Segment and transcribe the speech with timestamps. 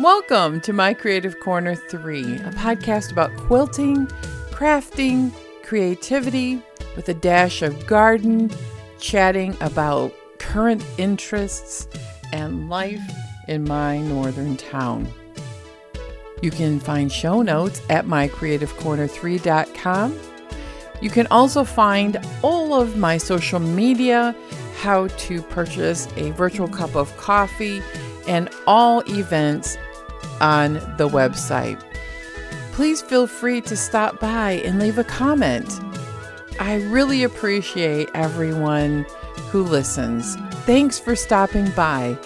[0.00, 4.06] Welcome to My Creative Corner 3, a podcast about quilting,
[4.50, 6.60] crafting, creativity,
[6.96, 8.50] with a dash of garden,
[9.00, 11.88] chatting about current interests
[12.30, 13.00] and life
[13.48, 15.10] in my northern town.
[16.42, 20.20] You can find show notes at mycreativecorner3.com.
[21.00, 24.36] You can also find all of my social media,
[24.76, 27.80] how to purchase a virtual cup of coffee,
[28.28, 29.78] and all events
[30.40, 31.82] on the website.
[32.72, 35.80] Please feel free to stop by and leave a comment.
[36.60, 39.06] I really appreciate everyone
[39.50, 40.36] who listens.
[40.66, 42.18] Thanks for stopping by.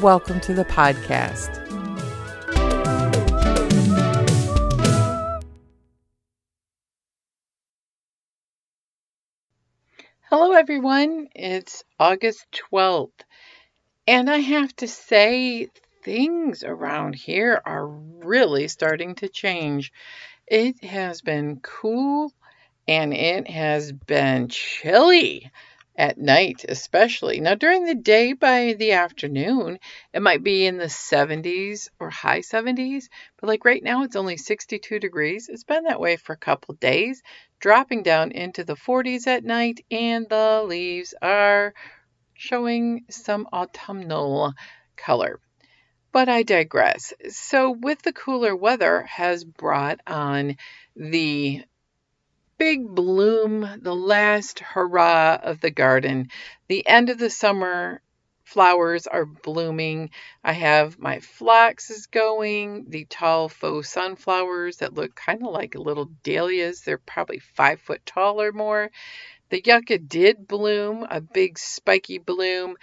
[0.00, 1.62] Welcome to the podcast.
[10.28, 11.28] Hello, everyone.
[11.34, 13.12] It's August 12th.
[14.08, 15.68] And I have to say,
[16.06, 19.92] things around here are really starting to change.
[20.46, 22.32] It has been cool
[22.86, 25.50] and it has been chilly
[25.98, 27.40] at night, especially.
[27.40, 29.80] Now, during the day, by the afternoon,
[30.12, 33.08] it might be in the 70s or high 70s,
[33.40, 35.48] but like right now, it's only 62 degrees.
[35.48, 37.20] It's been that way for a couple days,
[37.58, 41.74] dropping down into the 40s at night, and the leaves are
[42.34, 44.52] showing some autumnal
[44.96, 45.40] color.
[46.16, 47.12] But I digress.
[47.28, 50.56] So, with the cooler weather, has brought on
[50.96, 51.62] the
[52.56, 56.30] big bloom, the last hurrah of the garden.
[56.68, 58.00] The end of the summer
[58.44, 60.08] flowers are blooming.
[60.42, 66.08] I have my phloxes going, the tall faux sunflowers that look kind of like little
[66.22, 66.80] dahlias.
[66.80, 68.90] They're probably five foot tall or more.
[69.50, 72.78] The yucca did bloom, a big spiky bloom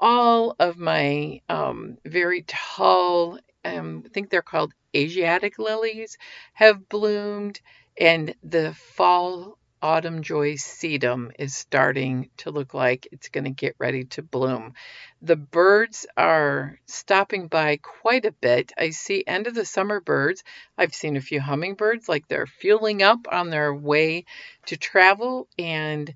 [0.00, 6.16] all of my um, very tall, um, I think they're called Asiatic lilies,
[6.54, 7.60] have bloomed,
[8.00, 13.76] and the fall autumn joy sedum is starting to look like it's going to get
[13.78, 14.74] ready to bloom.
[15.22, 18.72] The birds are stopping by quite a bit.
[18.76, 20.42] I see end of the summer birds.
[20.76, 24.24] I've seen a few hummingbirds like they're fueling up on their way
[24.66, 26.12] to travel and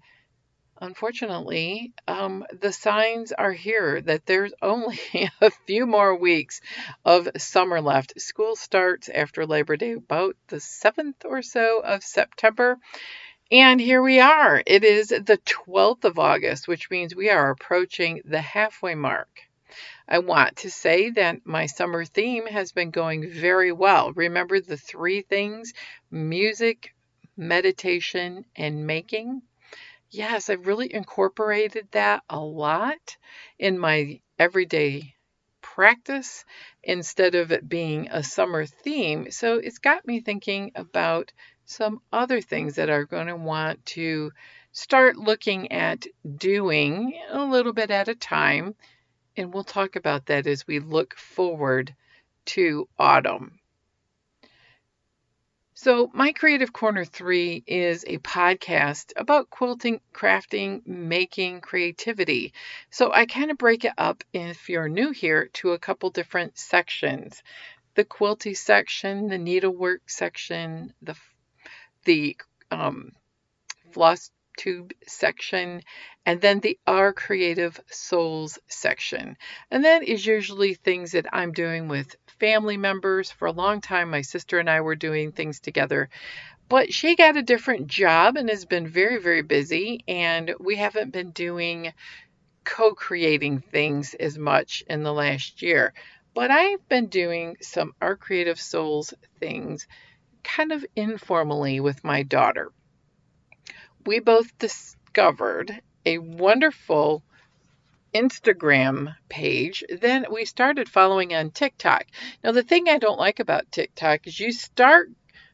[0.82, 4.98] unfortunately, um, the signs are here that there's only
[5.40, 6.60] a few more weeks
[7.04, 8.20] of summer left.
[8.20, 12.78] School starts after Labor Day, about the 7th or so of September.
[13.52, 14.60] And here we are.
[14.66, 19.28] It is the 12th of August, which means we are approaching the halfway mark.
[20.08, 24.12] I want to say that my summer theme has been going very well.
[24.12, 25.74] Remember the three things
[26.10, 26.92] music,
[27.36, 29.42] meditation, and making?
[30.12, 33.16] Yes, I've really incorporated that a lot
[33.58, 35.14] in my everyday
[35.60, 36.44] practice
[36.82, 39.30] instead of it being a summer theme.
[39.30, 41.32] So it's got me thinking about
[41.64, 44.32] some other things that are going to want to
[44.72, 46.06] start looking at
[46.36, 48.74] doing a little bit at a time.
[49.36, 51.94] And we'll talk about that as we look forward
[52.46, 53.58] to autumn.
[55.82, 62.52] So, My Creative Corner 3 is a podcast about quilting, crafting, making, creativity.
[62.90, 66.56] So, I kind of break it up, if you're new here, to a couple different
[66.56, 67.42] sections
[67.96, 71.16] the quilty section, the needlework section, the,
[72.04, 72.36] the
[72.70, 73.10] um,
[73.90, 75.82] floss tube section,
[76.24, 79.36] and then the Our Creative Souls section.
[79.70, 83.30] And that is usually things that I'm doing with family members.
[83.30, 86.08] For a long time, my sister and I were doing things together.
[86.68, 90.04] But she got a different job and has been very, very busy.
[90.08, 91.92] And we haven't been doing
[92.64, 95.92] co creating things as much in the last year.
[96.34, 99.86] But I've been doing some Our Creative Souls things
[100.42, 102.72] kind of informally with my daughter.
[104.04, 107.22] We both discovered a wonderful
[108.14, 109.84] Instagram page.
[109.88, 112.06] Then we started following on TikTok.
[112.42, 115.10] Now, the thing I don't like about TikTok is you start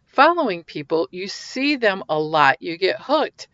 [0.07, 3.49] following people, you see them a lot, you get hooked.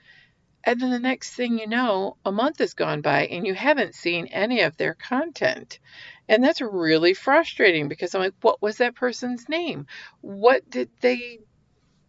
[0.62, 3.94] And then the next thing you know, a month has gone by and you haven't
[3.94, 5.78] seen any of their content.
[6.26, 9.86] And that's really frustrating because I'm like, what was that person's name?
[10.22, 11.40] What did they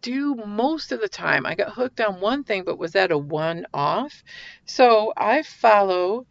[0.02, 1.46] do most of the time?
[1.46, 4.22] I got hooked on one thing, but was that a one off?
[4.64, 6.26] So I follow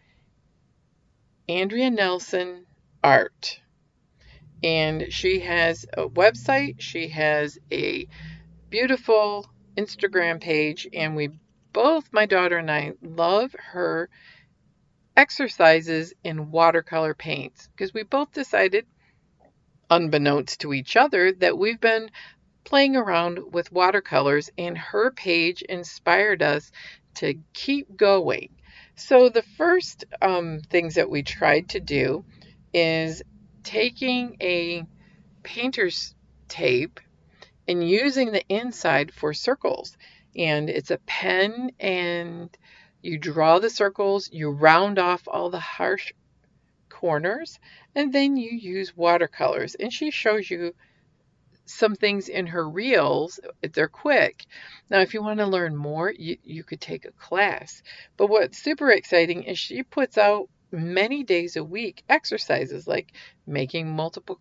[1.48, 2.66] Andrea Nelson
[3.04, 3.60] Art.
[4.64, 8.08] And she has a website, she has a
[8.70, 9.48] beautiful
[9.78, 11.30] Instagram page, and we
[11.72, 14.10] both, my daughter and I, love her
[15.16, 18.86] exercises in watercolor paints because we both decided
[19.90, 22.10] unbeknownst to each other, that we've been
[22.66, 26.72] playing around with watercolors, and her page inspired us
[27.16, 28.50] to keep going.
[28.96, 32.26] So, the first um, things that we tried to do
[32.74, 33.24] is
[33.64, 34.86] taking a
[35.44, 36.14] painter's
[36.48, 37.00] tape
[37.68, 39.98] and using the inside for circles.
[40.36, 42.56] And it's a pen, and
[43.02, 46.12] you draw the circles, you round off all the harsh
[46.90, 47.60] corners,
[47.94, 49.76] and then you use watercolors.
[49.76, 50.74] And she shows you
[51.66, 53.40] some things in her reels.
[53.74, 54.46] They're quick.
[54.90, 57.82] Now, if you want to learn more, you, you could take a class.
[58.18, 63.14] But what's super exciting is she puts out many days a week exercises like
[63.48, 64.40] making multiple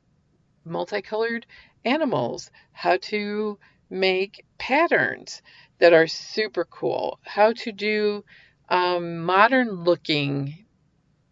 [0.65, 1.47] multicolored
[1.85, 3.59] animals, how to
[3.91, 5.43] make patterns
[5.79, 8.25] that are super cool, how to do
[8.69, 10.65] um, modern looking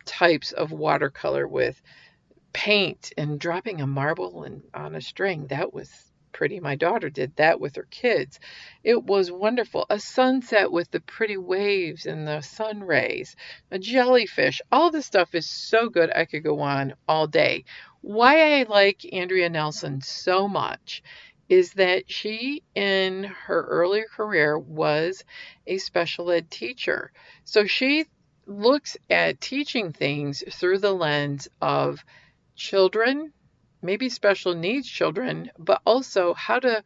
[0.04, 1.80] types of watercolor with
[2.52, 5.46] paint and dropping a marble and on a string.
[5.48, 5.90] That was
[6.32, 6.60] pretty.
[6.60, 8.40] My daughter did that with her kids.
[8.82, 9.86] It was wonderful.
[9.90, 13.36] A sunset with the pretty waves and the sun rays,
[13.70, 14.60] a jellyfish.
[14.70, 16.10] All this stuff is so good.
[16.14, 17.64] I could go on all day.
[18.00, 21.02] Why I like Andrea Nelson so much
[21.48, 25.22] is that she, in her earlier career, was
[25.66, 27.12] a special ed teacher.
[27.44, 28.06] So she
[28.46, 32.04] looks at teaching things through the lens of
[32.54, 33.32] children,
[33.80, 36.82] maybe special needs children, but also how to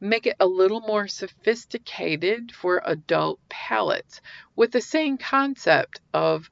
[0.00, 4.20] make it a little more sophisticated for adult palates
[4.56, 6.48] with the same concept of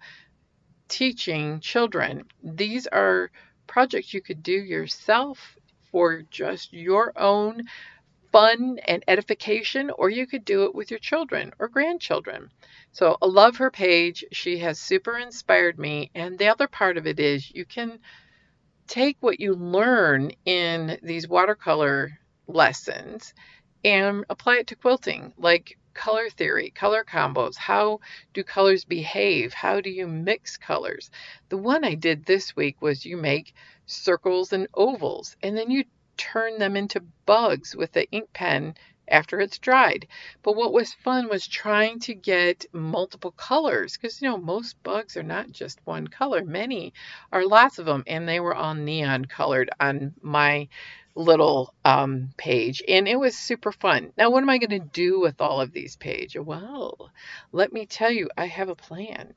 [0.89, 2.25] teaching children.
[2.43, 3.31] These are
[3.67, 5.57] projects you could do yourself
[5.91, 7.63] for just your own
[8.31, 12.51] fun and edification, or you could do it with your children or grandchildren.
[12.93, 14.25] So I love her page.
[14.33, 16.11] She has super inspired me.
[16.15, 17.99] And the other part of it is you can
[18.89, 23.35] take what you learn in these watercolor lessons
[23.85, 27.57] and apply it to quilting, like color theory, color combos.
[27.57, 28.01] How
[28.33, 29.53] do colors behave?
[29.53, 31.11] How do you mix colors?
[31.49, 33.55] The one I did this week was you make
[33.87, 35.85] circles and ovals, and then you
[36.17, 38.75] turn them into bugs with the ink pen
[39.11, 40.07] after it's dried.
[40.43, 45.17] But what was fun was trying to get multiple colors because, you know, most bugs
[45.17, 46.45] are not just one color.
[46.45, 46.93] Many
[47.33, 50.69] are lots of them, and they were all neon colored on my
[51.15, 54.13] little um, page, and it was super fun.
[54.17, 56.43] Now, what am I going to do with all of these pages?
[56.43, 57.11] Well,
[57.53, 59.35] let me tell you, I have a plan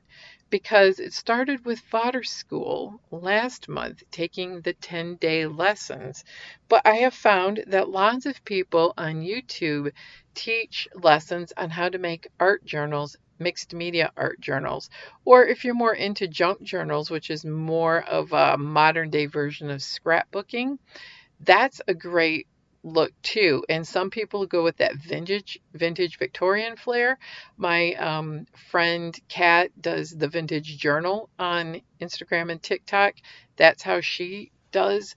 [0.52, 6.24] because it started with fodder school last month, taking the 10 day lessons.
[6.68, 9.92] But I have found that lots of people on YouTube
[10.34, 14.90] teach lessons on how to make art journals, mixed media art journals.
[15.24, 19.70] Or if you're more into junk journals, which is more of a modern day version
[19.70, 20.76] of scrapbooking,
[21.40, 22.46] that's a great
[22.82, 23.64] look too.
[23.68, 27.18] And some people go with that vintage, vintage Victorian flair.
[27.56, 33.14] My um, friend Kat does the vintage journal on Instagram and TikTok.
[33.56, 35.14] That's how she does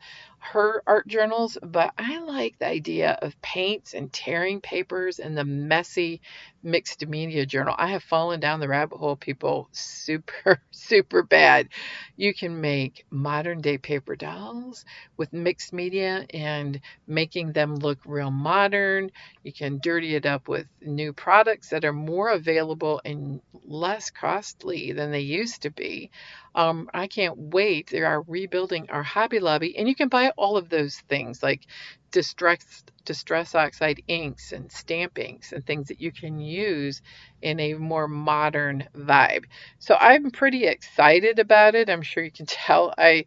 [0.53, 5.45] her art journals, but I like the idea of paints and tearing papers and the
[5.45, 6.21] messy
[6.63, 7.75] mixed media journal.
[7.77, 11.69] I have fallen down the rabbit hole, people, super, super bad.
[12.17, 14.85] You can make modern day paper dolls
[15.17, 19.11] with mixed media and making them look real modern.
[19.43, 24.93] You can dirty it up with new products that are more available and less costly
[24.93, 26.11] than they used to be.
[26.55, 27.89] Um, I can't wait.
[27.91, 31.67] They are rebuilding our Hobby Lobby, and you can buy all of those things like
[32.11, 37.01] distress distress oxide inks and stamp inks and things that you can use
[37.41, 39.45] in a more modern vibe.
[39.79, 41.89] So I'm pretty excited about it.
[41.89, 43.25] I'm sure you can tell I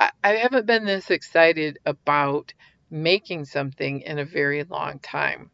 [0.00, 2.54] I haven't been this excited about
[2.90, 5.50] making something in a very long time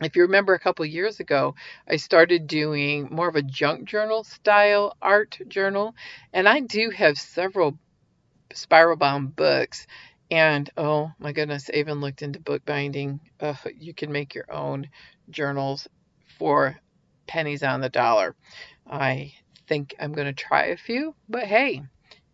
[0.00, 1.54] if you remember a couple years ago,
[1.88, 5.94] I started doing more of a junk journal style art journal,
[6.32, 7.78] and I do have several
[8.52, 9.86] spiral bound books.
[10.30, 13.20] And oh my goodness, I even looked into bookbinding.
[13.78, 14.88] You can make your own
[15.30, 15.86] journals
[16.38, 16.76] for
[17.26, 18.34] pennies on the dollar.
[18.86, 19.32] I
[19.68, 21.82] think I'm going to try a few, but hey,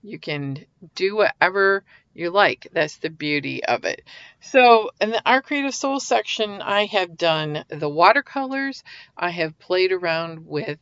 [0.03, 0.65] you can
[0.95, 2.69] do whatever you like.
[2.73, 4.03] That's the beauty of it.
[4.41, 8.83] So, in the Our Creative Soul section, I have done the watercolors.
[9.17, 10.79] I have played around with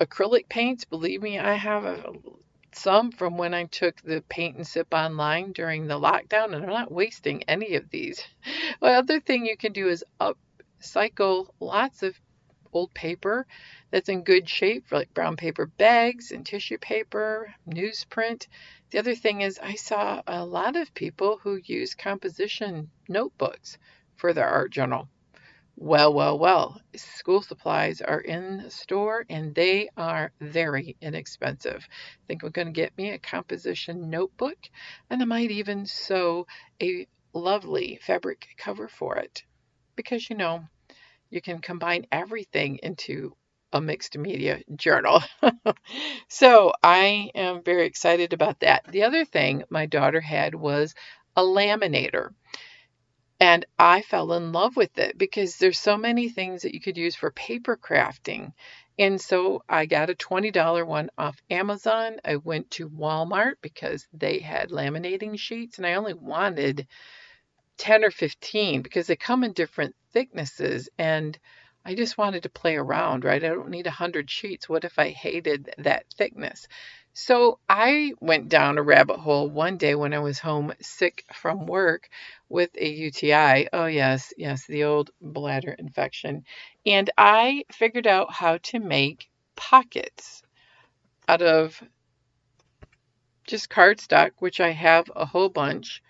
[0.00, 0.84] acrylic paints.
[0.84, 2.06] Believe me, I have
[2.74, 6.70] some from when I took the paint and sip online during the lockdown, and I'm
[6.70, 8.22] not wasting any of these.
[8.80, 12.18] The other thing you can do is upcycle lots of
[12.72, 13.46] old paper
[13.90, 18.46] that's in good shape, like brown paper bags and tissue paper, newsprint.
[18.90, 23.78] The other thing is, I saw a lot of people who use composition notebooks
[24.16, 25.08] for their art journal.
[25.76, 31.88] Well, well, well, school supplies are in the store and they are very inexpensive.
[31.90, 34.58] I think I'm going to get me a composition notebook
[35.08, 36.46] and I might even sew
[36.80, 39.44] a lovely fabric cover for it
[39.96, 40.68] because you know
[41.32, 43.34] you can combine everything into
[43.72, 45.22] a mixed media journal.
[46.28, 48.84] so I am very excited about that.
[48.86, 50.94] The other thing my daughter had was
[51.34, 52.34] a laminator.
[53.40, 56.98] And I fell in love with it because there's so many things that you could
[56.98, 58.52] use for paper crafting.
[58.98, 62.18] And so I got a $20 one off Amazon.
[62.26, 66.86] I went to Walmart because they had laminating sheets and I only wanted
[67.78, 71.38] 10 or 15 because they come in different thicknesses and
[71.84, 73.42] I just wanted to play around, right?
[73.42, 74.68] I don't need 100 sheets.
[74.68, 76.68] What if I hated that thickness?
[77.12, 81.66] So I went down a rabbit hole one day when I was home sick from
[81.66, 82.08] work
[82.48, 83.68] with a UTI.
[83.72, 86.44] Oh, yes, yes, the old bladder infection.
[86.86, 90.42] And I figured out how to make pockets
[91.28, 91.82] out of
[93.44, 96.02] just cardstock, which I have a whole bunch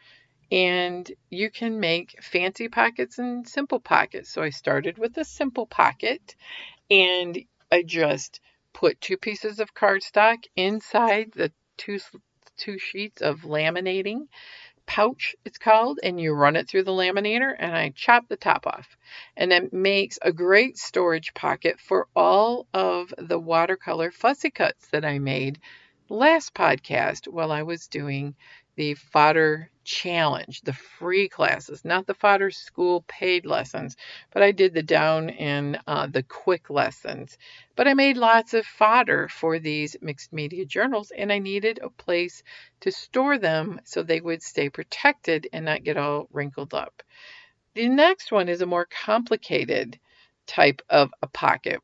[0.52, 4.30] and you can make fancy pockets and simple pockets.
[4.30, 6.36] So I started with a simple pocket
[6.90, 7.38] and
[7.72, 8.38] I just
[8.74, 11.98] put two pieces of cardstock inside the two
[12.58, 14.28] two sheets of laminating
[14.84, 18.66] pouch it's called and you run it through the laminator and I chop the top
[18.66, 18.96] off
[19.36, 25.04] and it makes a great storage pocket for all of the watercolor fussy cuts that
[25.04, 25.60] I made
[26.10, 28.34] last podcast while I was doing
[28.76, 33.96] the fodder challenge, the free classes, not the fodder school paid lessons,
[34.32, 37.36] but I did the down and uh, the quick lessons.
[37.76, 41.90] But I made lots of fodder for these mixed media journals, and I needed a
[41.90, 42.42] place
[42.80, 47.02] to store them so they would stay protected and not get all wrinkled up.
[47.74, 49.98] The next one is a more complicated
[50.46, 51.80] type of a pocket.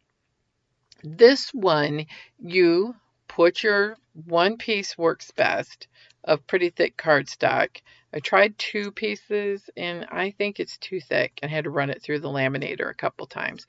[1.02, 2.06] This one,
[2.38, 2.94] you
[3.28, 5.86] put your one piece works best
[6.24, 7.80] of pretty thick cardstock.
[8.12, 12.02] I tried two pieces and I think it's too thick and had to run it
[12.02, 13.66] through the laminator a couple times.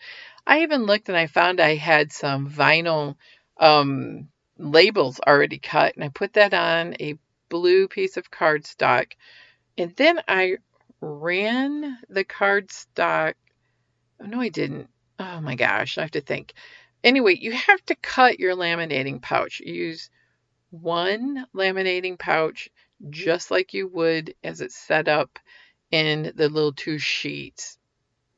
[0.48, 3.15] I even looked and I found I had some vinyl
[3.58, 7.15] um, labels already cut and I put that on a
[7.50, 9.13] blue piece of cardstock
[9.77, 10.58] and then I
[11.01, 13.34] ran the cardstock.
[14.22, 14.89] Oh, no, I didn't.
[15.18, 16.53] Oh my gosh, I have to think.
[17.03, 19.62] Anyway, you have to cut your laminating pouch.
[19.62, 20.10] Use
[20.72, 22.70] one laminating pouch
[23.10, 25.40] just like you would as it's set up
[25.92, 27.78] in the little two sheets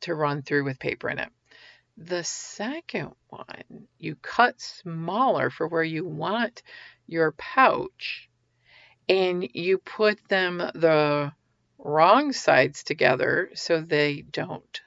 [0.02, 1.30] to run through with paper in it.
[1.98, 6.64] The second one, you cut smaller for where you want
[7.08, 8.30] your pouch
[9.10, 11.34] and you put them the
[11.78, 14.82] wrong sides together so they don't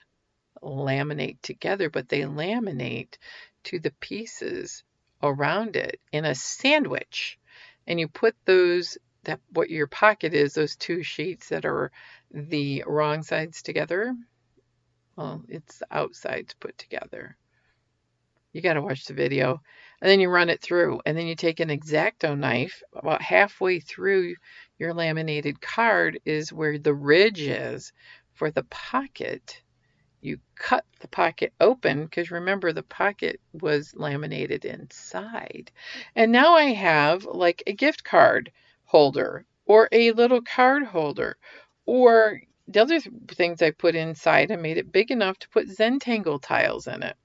[0.62, 3.18] laminate together, but they laminate
[3.64, 4.82] to the pieces
[5.24, 7.38] around it in a sandwich.
[7.86, 11.90] And you put those that what your pocket is those two sheets that are
[12.30, 14.14] the wrong sides together.
[15.16, 17.36] Well it's the outsides put together.
[18.52, 19.60] You got to watch the video.
[20.00, 21.00] And then you run it through.
[21.04, 22.82] And then you take an exacto knife.
[22.94, 24.36] About halfway through
[24.78, 27.92] your laminated card is where the ridge is
[28.34, 29.60] for the pocket
[30.24, 35.70] you cut the pocket open because remember the pocket was laminated inside.
[36.16, 38.50] And now I have like a gift card
[38.84, 41.36] holder or a little card holder
[41.86, 46.40] or the other things I put inside, I made it big enough to put Zentangle
[46.40, 47.16] tiles in it.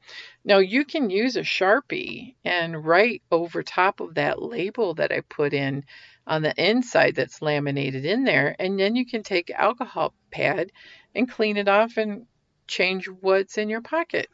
[0.43, 5.21] Now you can use a Sharpie and write over top of that label that I
[5.21, 5.85] put in
[6.27, 8.55] on the inside that's laminated in there.
[8.59, 10.71] And then you can take alcohol pad
[11.15, 12.25] and clean it off and
[12.69, 14.29] change what's in your pocket.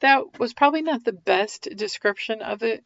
[0.00, 2.84] That was probably not the best description of it,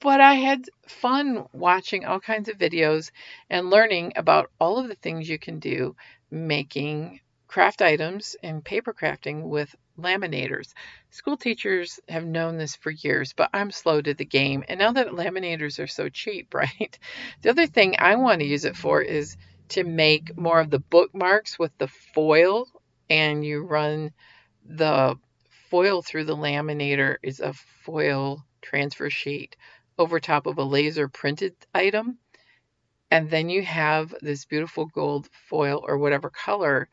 [0.00, 3.10] but I had fun watching all kinds of videos
[3.50, 5.96] and learning about all of the things you can do
[6.30, 10.74] making craft items and paper crafting with laminators.
[11.10, 14.64] School teachers have known this for years, but I'm slow to the game.
[14.68, 16.98] And now that laminators are so cheap, right?
[17.42, 19.36] The other thing I want to use it for is
[19.70, 22.68] to make more of the bookmarks with the foil
[23.10, 24.12] and you run
[24.64, 25.16] the
[25.70, 29.56] foil through the laminator is a foil transfer sheet
[29.98, 32.18] over top of a laser printed item.
[33.10, 36.88] And then you have this beautiful gold foil or whatever color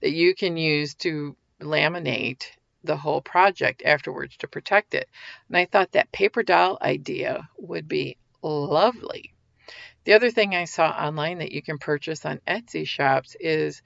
[0.00, 2.44] that you can use to laminate
[2.82, 5.08] the whole project afterwards to protect it.
[5.48, 9.34] And I thought that paper doll idea would be lovely.
[10.04, 13.82] The other thing I saw online that you can purchase on Etsy shops is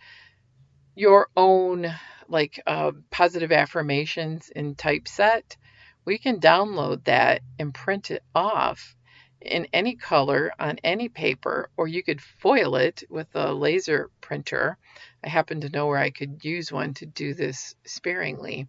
[0.95, 1.93] your own
[2.29, 5.57] like uh, positive affirmations in typeset.
[6.05, 8.95] We can download that and print it off
[9.41, 14.79] in any color on any paper, or you could foil it with a laser printer.
[15.23, 18.69] I happen to know where I could use one to do this sparingly.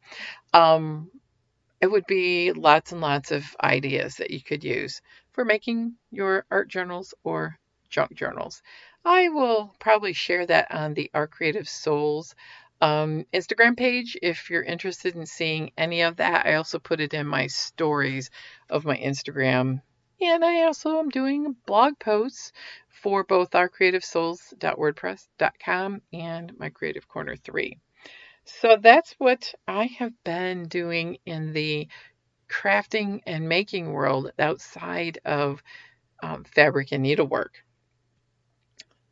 [0.54, 1.12] Um,
[1.82, 5.02] it would be lots and lots of ideas that you could use
[5.32, 7.58] for making your art journals or
[7.90, 8.62] junk journals.
[9.06, 12.34] I will probably share that on the Our Creative Souls
[12.82, 16.48] um, Instagram page if you're interested in seeing any of that.
[16.48, 18.32] I also put it in my stories
[18.70, 19.82] of my Instagram
[20.22, 22.52] and I also am doing blog posts
[22.88, 27.78] for both ourcreativesouls.wordpress.com and my Creative Corner 3.
[28.46, 31.88] So that's what I have been doing in the
[32.50, 35.62] crafting and making world outside of
[36.24, 37.65] um, fabric and needlework.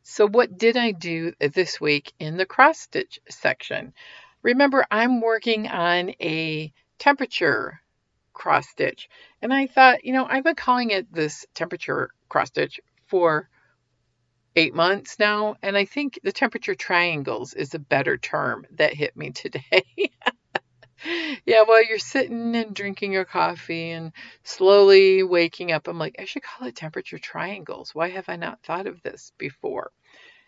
[0.04, 3.94] So, what did I do this week in the cross stitch section?
[4.42, 7.80] Remember, I'm working on a temperature
[8.34, 9.08] cross stitch.
[9.40, 13.48] And I thought, you know, I've been calling it this temperature cross stitch for
[14.54, 15.56] eight months now.
[15.62, 19.84] And I think the temperature triangles is a better term that hit me today.
[21.44, 26.24] Yeah, while you're sitting and drinking your coffee and slowly waking up, I'm like, I
[26.24, 27.94] should call it temperature triangles.
[27.94, 29.90] Why have I not thought of this before?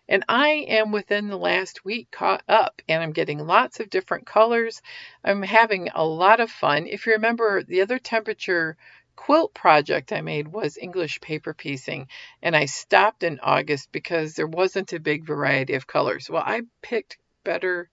[0.08, 4.26] And I am within the last week caught up and I'm getting lots of different
[4.26, 4.80] colors.
[5.24, 6.86] I'm having a lot of fun.
[6.86, 8.76] If you remember, the other temperature
[9.16, 12.08] quilt project I made was English paper piecing,
[12.42, 16.30] and I stopped in August because there wasn't a big variety of colors.
[16.30, 17.88] Well, I picked better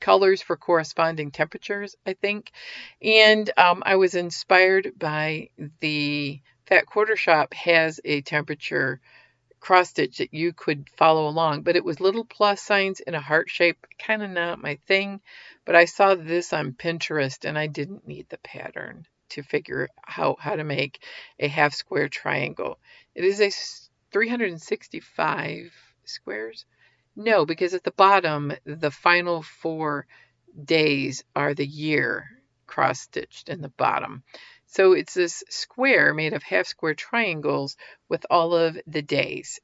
[0.00, 2.50] colors for corresponding temperatures, I think,
[3.02, 9.00] and um, I was inspired by the Fat Quarter Shop has a temperature
[9.60, 13.20] cross stitch that you could follow along, but it was little plus signs in a
[13.20, 15.20] heart shape, kind of not my thing.
[15.64, 20.40] But I saw this on Pinterest and I didn't need the pattern to figure out
[20.40, 21.02] how to make
[21.38, 22.78] a half square triangle.
[23.14, 23.50] It is a
[24.12, 25.72] 365
[26.04, 26.64] squares.
[27.22, 30.06] No, because at the bottom, the final four
[30.64, 32.30] days are the year
[32.66, 34.22] cross stitched in the bottom.
[34.68, 37.76] So it's this square made of half square triangles
[38.08, 39.60] with all of the days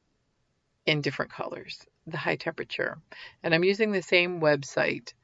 [0.85, 2.99] in different colors, the high temperature.
[3.42, 5.14] And I'm using the same website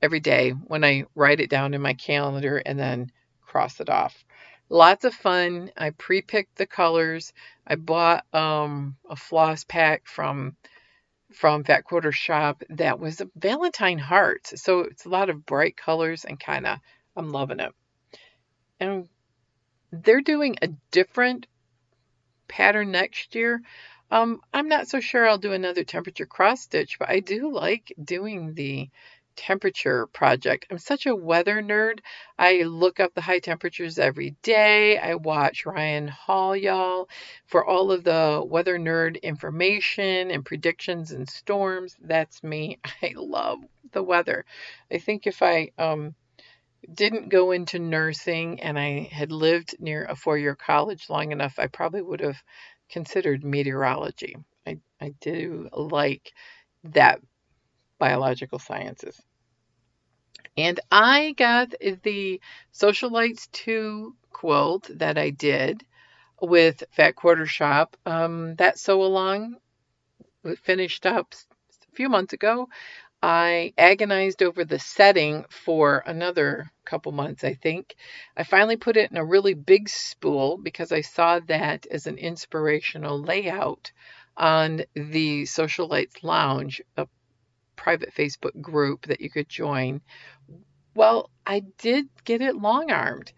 [0.00, 3.10] every day when I write it down in my calendar and then
[3.42, 4.24] cross it off.
[4.68, 5.72] Lots of fun.
[5.76, 7.32] I pre-picked the colors.
[7.66, 10.54] I bought um, a floss pack from
[11.32, 14.46] from Fat Quarter Shop that was a Valentine heart.
[14.46, 16.78] So it's a lot of bright colors and kind of
[17.16, 17.72] I'm loving it.
[18.78, 19.08] And
[19.92, 21.46] they're doing a different
[22.48, 23.62] pattern next year.
[24.10, 27.92] Um, I'm not so sure I'll do another temperature cross stitch, but I do like
[28.02, 28.88] doing the
[29.36, 30.66] temperature project.
[30.70, 32.00] I'm such a weather nerd.
[32.38, 34.98] I look up the high temperatures every day.
[34.98, 37.08] I watch Ryan Hall, y'all,
[37.46, 41.96] for all of the weather nerd information and predictions and storms.
[42.00, 42.78] That's me.
[43.02, 43.58] I love
[43.92, 44.44] the weather.
[44.92, 46.14] I think if I um,
[46.92, 51.58] didn't go into nursing and I had lived near a four year college long enough,
[51.58, 52.42] I probably would have
[52.90, 54.36] considered meteorology.
[54.66, 56.32] I, I do like
[56.84, 57.20] that
[58.00, 59.22] biological sciences.
[60.56, 61.70] And I got
[62.02, 62.40] the
[62.74, 65.84] Socialites 2 quilt that I did
[66.42, 67.96] with Fat Quarter Shop.
[68.04, 69.56] Um, that sew along
[70.62, 71.34] finished up
[71.92, 72.68] a few months ago.
[73.22, 77.94] I agonized over the setting for another couple months, I think.
[78.34, 82.16] I finally put it in a really big spool because I saw that as an
[82.16, 83.92] inspirational layout
[84.38, 86.80] on the Socialites Lounge,
[87.80, 90.02] private Facebook group that you could join.
[90.94, 93.32] Well, I did get it long armed.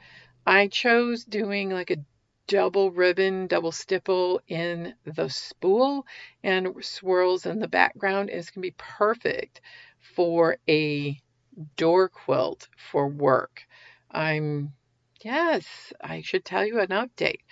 [0.45, 2.05] I chose doing like a
[2.49, 6.05] double ribbon, double stipple in the spool
[6.43, 8.31] and swirls in the background.
[8.31, 9.61] It's going to be perfect
[10.01, 11.21] for a
[11.77, 13.63] door quilt for work.
[14.11, 14.73] I'm,
[15.23, 17.43] yes, I should tell you an update.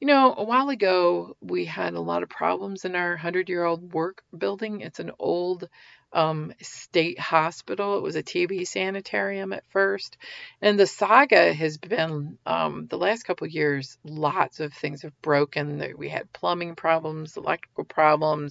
[0.00, 3.64] You know, a while ago, we had a lot of problems in our 100 year
[3.64, 4.82] old work building.
[4.82, 5.70] It's an old
[6.16, 7.98] um, state hospital.
[7.98, 10.18] It was a TB sanitarium at first.
[10.62, 15.94] And the saga has been um, the last couple years, lots of things have broken.
[15.98, 18.50] We had plumbing problems, electrical problems,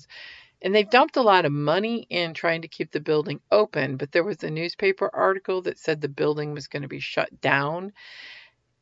[0.61, 4.11] And they've dumped a lot of money in trying to keep the building open, but
[4.11, 7.93] there was a newspaper article that said the building was going to be shut down.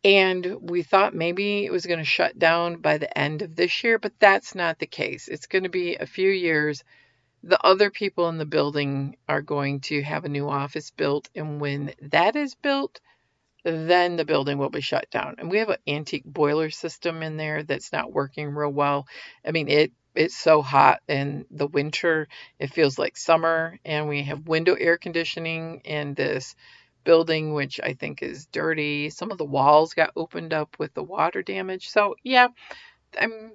[0.03, 3.83] And we thought maybe it was going to shut down by the end of this
[3.83, 5.27] year, but that's not the case.
[5.29, 6.83] It's going to be a few years.
[7.43, 11.59] The other people in the building are going to have a new office built, and
[11.59, 13.01] when that is built,
[13.63, 15.35] then the building will be shut down.
[15.37, 19.07] And we have an antique boiler system in there that's not working real well.
[19.45, 22.27] I mean, it it's so hot in the winter,
[22.59, 26.55] it feels like summer, and we have window air conditioning in this
[27.03, 29.09] building, which I think is dirty.
[29.09, 31.89] Some of the walls got opened up with the water damage.
[31.89, 32.49] So, yeah,
[33.19, 33.53] I'm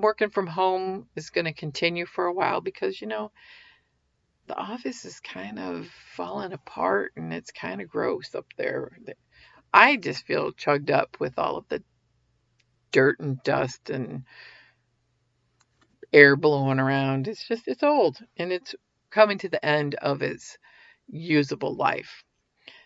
[0.00, 3.30] working from home is going to continue for a while because, you know,
[4.46, 8.98] the office is kind of falling apart and it's kind of gross up there.
[9.72, 11.82] I just feel chugged up with all of the
[12.92, 14.24] dirt and dust and
[16.12, 17.28] air blowing around.
[17.28, 18.74] It's just, it's old and it's
[19.10, 20.56] coming to the end of its
[21.06, 22.24] usable life.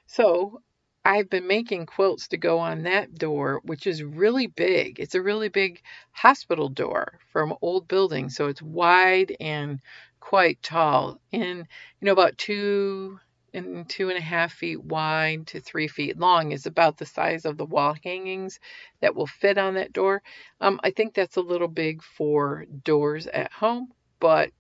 [0.07, 0.61] So
[1.05, 5.01] I've been making quilts to go on that door, which is really big.
[5.01, 5.81] It's a really big
[6.13, 8.29] hospital door from old building.
[8.31, 9.81] So it's wide and
[10.21, 11.59] quite tall and,
[12.01, 13.19] you know, about two
[13.55, 17.45] and two and a half feet wide to three feet long is about the size
[17.45, 18.59] of the wall hangings
[19.01, 20.23] that will fit on that door.
[20.61, 24.51] Um, I think that's a little big for doors at home, but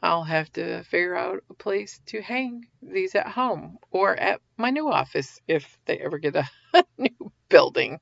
[0.00, 4.70] I'll have to figure out a place to hang these at home or at my
[4.70, 6.48] new office if they ever get a,
[6.98, 8.00] new building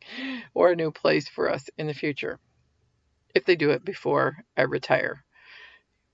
[0.52, 2.38] or a new place for us in the future.
[3.34, 5.24] If they do it before I retire,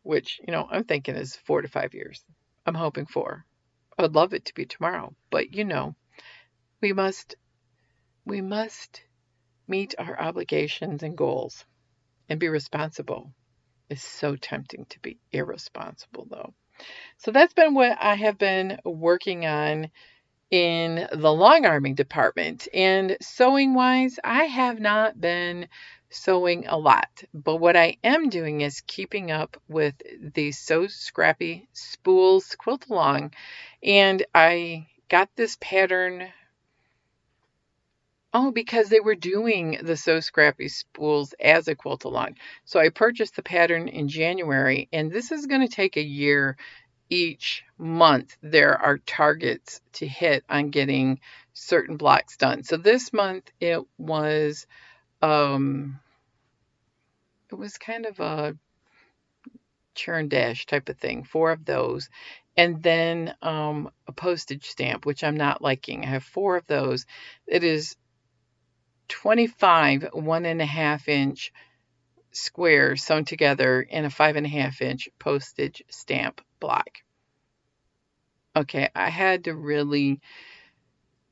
[0.02, 2.24] which, you know, I'm thinking is four to five years.
[2.64, 3.44] I'm hoping for.
[3.98, 5.96] I would love it to be tomorrow, but you know,
[6.80, 7.34] we must
[8.24, 9.02] we must
[9.66, 11.64] meet our obligations and goals
[12.28, 13.32] and be responsible.
[13.92, 16.54] It's so tempting to be irresponsible though.
[17.18, 19.90] So that's been what I have been working on
[20.50, 22.68] in the long arming department.
[22.72, 25.68] And sewing wise, I have not been
[26.08, 27.22] sewing a lot.
[27.34, 29.94] But what I am doing is keeping up with
[30.34, 33.34] the So Scrappy Spools quilt along.
[33.82, 36.28] And I got this pattern.
[38.34, 42.36] Oh, because they were doing the So Scrappy spools as a quilt along.
[42.64, 46.56] So I purchased the pattern in January, and this is going to take a year
[47.10, 48.36] each month.
[48.42, 51.20] There are targets to hit on getting
[51.52, 52.62] certain blocks done.
[52.62, 54.66] So this month it was
[55.20, 56.00] um,
[57.50, 58.56] it was kind of a
[59.94, 62.08] churn dash type of thing, four of those.
[62.56, 66.04] And then um, a postage stamp, which I'm not liking.
[66.04, 67.06] I have four of those.
[67.46, 67.96] It is
[69.08, 71.52] 25 one and a half inch
[72.32, 76.88] squares sewn together in a five and a half inch postage stamp block.
[78.54, 80.20] Okay, I had to really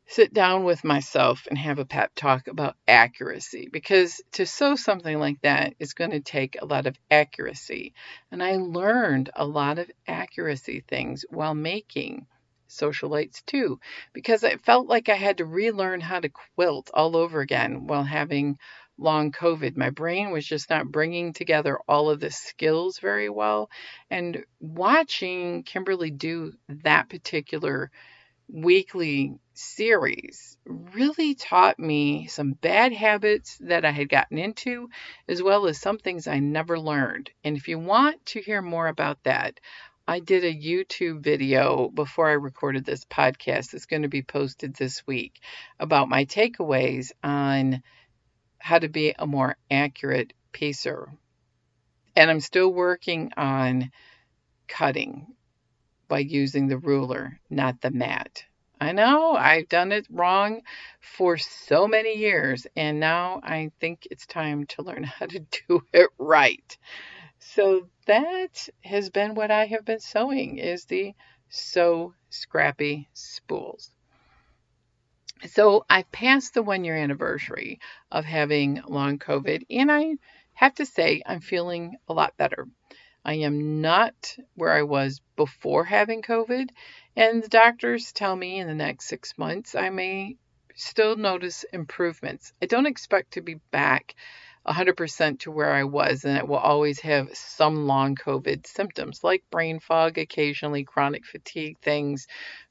[0.07, 5.19] sit down with myself and have a pep talk about accuracy because to sew something
[5.21, 7.95] like that is going to take a lot of accuracy.
[8.33, 12.27] And I learned a lot of accuracy things while making
[12.71, 13.79] Socialites 2
[14.13, 18.05] because I felt like I had to relearn how to quilt all over again while
[18.05, 18.59] having
[18.99, 19.77] long COVID.
[19.77, 23.71] My brain was just not bringing together all of the skills very well.
[24.11, 27.91] And watching Kimberly do that particular
[28.53, 34.89] weekly series really taught me some bad habits that I had gotten into,
[35.29, 37.31] as well as some things I never learned.
[37.45, 39.61] And if you want to hear more about that,
[40.11, 44.75] I did a YouTube video before I recorded this podcast that's going to be posted
[44.75, 45.39] this week
[45.79, 47.85] about my takeaways on
[48.59, 51.13] how to be a more accurate piecer.
[52.17, 53.93] And I'm still working on
[54.67, 55.29] cutting
[56.09, 58.43] by using the ruler, not the mat.
[58.81, 60.63] I know I've done it wrong
[60.99, 65.85] for so many years, and now I think it's time to learn how to do
[65.93, 66.77] it right.
[67.39, 71.15] So that has been what I have been sewing is the
[71.49, 73.89] So Scrappy spools.
[75.47, 77.79] So I passed the one year anniversary
[78.11, 80.17] of having long COVID, and I
[80.55, 82.67] have to say I'm feeling a lot better.
[83.25, 86.71] I am not where I was before having COVID,
[87.15, 90.37] and the doctors tell me in the next six months I may
[90.75, 92.53] still notice improvements.
[92.61, 94.17] I don't expect to be back
[94.67, 99.43] 100% to where I was, and it will always have some long COVID symptoms like
[99.51, 102.27] brain fog, occasionally chronic fatigue things,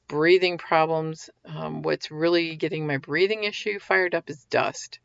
[0.06, 1.30] breathing problems.
[1.44, 5.00] Um, what's really getting my breathing issue fired up is dust.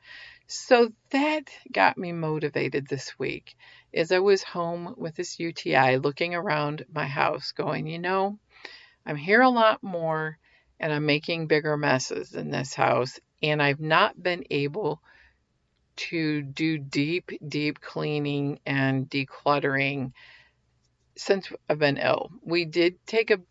[0.48, 3.56] So that got me motivated this week
[3.92, 8.38] is I was home with this UTI looking around my house going, you know,
[9.06, 10.38] I'm here a lot more
[10.80, 15.02] and I'm making bigger messes in this house and I've not been able
[15.96, 20.12] to do deep, deep cleaning and decluttering
[21.18, 22.32] since I've been ill.
[22.44, 23.42] We did take a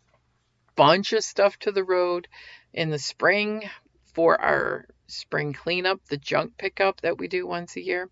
[0.75, 2.27] bunch of stuff to the road
[2.73, 3.69] in the spring
[4.13, 8.09] for our spring cleanup, the junk pickup that we do once a year.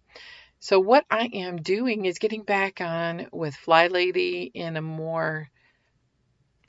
[0.60, 5.50] So, what I am doing is getting back on with Fly Lady in a more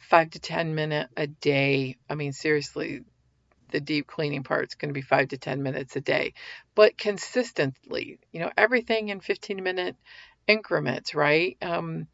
[0.00, 1.96] five to 10 minute a day.
[2.10, 3.02] I mean, seriously,
[3.74, 6.32] the deep cleaning part is going to be five to 10 minutes a day,
[6.76, 9.96] but consistently, you know, everything in 15 minute
[10.46, 11.56] increments, right?
[11.60, 12.06] Um,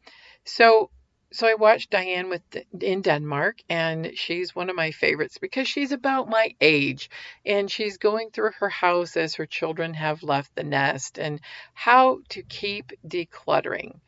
[0.43, 0.89] so,
[1.31, 2.41] so I watched Diane with
[2.79, 7.11] in Denmark, and she's one of my favorites because she's about my age,
[7.45, 11.39] and she's going through her house as her children have left the nest, and
[11.75, 13.99] how to keep decluttering.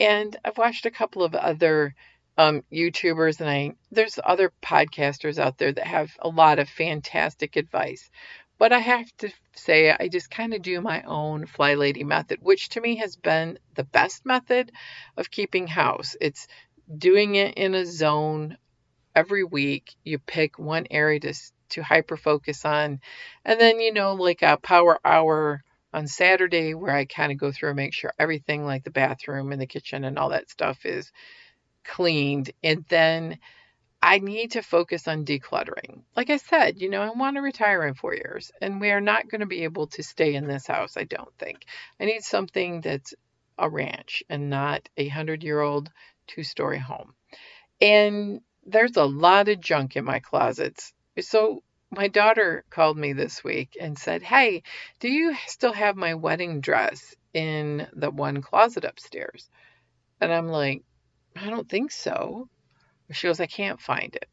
[0.00, 1.94] And I've watched a couple of other
[2.36, 7.56] um, YouTubers and I there's other podcasters out there that have a lot of fantastic
[7.56, 8.10] advice.
[8.56, 12.38] But I have to say, I just kind of do my own Fly Lady method,
[12.40, 14.70] which to me has been the best method
[15.16, 16.16] of keeping house.
[16.20, 16.46] It's
[16.96, 18.56] doing it in a zone
[19.14, 19.94] every week.
[20.04, 21.34] You pick one area to,
[21.70, 23.00] to hyper focus on,
[23.44, 27.50] and then, you know, like a power hour on Saturday where I kind of go
[27.50, 30.84] through and make sure everything like the bathroom and the kitchen and all that stuff
[30.84, 31.10] is
[31.84, 32.50] cleaned.
[32.62, 33.38] And then
[34.02, 36.02] I need to focus on decluttering.
[36.14, 39.00] Like I said, you know, I want to retire in four years, and we are
[39.00, 41.64] not going to be able to stay in this house, I don't think.
[41.98, 43.14] I need something that's
[43.58, 45.90] a ranch and not a hundred year old
[46.26, 47.14] two story home.
[47.80, 50.92] And there's a lot of junk in my closets.
[51.20, 54.64] So my daughter called me this week and said, Hey,
[55.00, 59.48] do you still have my wedding dress in the one closet upstairs?
[60.20, 60.82] And I'm like,
[61.36, 62.48] I don't think so.
[63.10, 64.28] She goes, I can't find it.